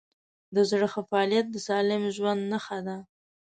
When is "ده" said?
2.87-2.97